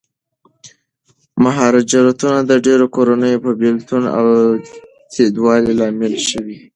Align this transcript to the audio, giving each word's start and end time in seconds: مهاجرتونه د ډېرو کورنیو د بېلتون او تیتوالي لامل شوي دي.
مهاجرتونه 1.43 2.39
د 2.49 2.51
ډېرو 2.65 2.85
کورنیو 2.95 3.39
د 3.45 3.47
بېلتون 3.61 4.03
او 4.17 4.25
تیتوالي 5.11 5.73
لامل 5.79 6.13
شوي 6.29 6.55
دي. 6.59 6.67